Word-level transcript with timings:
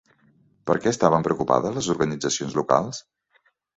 Per 0.69 0.77
què 0.85 0.93
estaven 0.95 1.27
preocupades 1.27 1.77
les 1.77 1.91
organitzacions 1.97 2.57
locals? 2.61 3.03